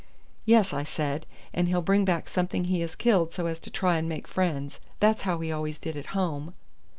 "Yes," 0.47 0.73
I 0.73 0.81
said, 0.81 1.27
"and 1.53 1.67
he'll 1.67 1.83
bring 1.83 2.05
back 2.05 2.27
something 2.27 2.63
he 2.63 2.81
has 2.81 2.95
killed 2.95 3.35
so 3.35 3.45
as 3.45 3.59
to 3.59 3.69
try 3.69 3.97
and 3.99 4.09
make 4.09 4.27
friends. 4.27 4.79
That's 4.99 5.21
how 5.21 5.37
he 5.41 5.51
always 5.51 5.77
did 5.77 5.95
at 5.95 6.07
home." 6.17 6.55